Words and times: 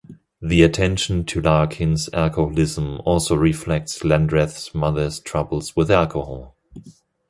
The 0.41 0.63
attention 0.63 1.25
to 1.25 1.41
Larkin's 1.41 2.09
alcoholism 2.11 3.01
also 3.05 3.35
reflects 3.35 4.03
Landreth's 4.03 4.73
mother's 4.73 5.19
troubles 5.19 5.75
with 5.75 5.91
alcohol. 5.91 6.55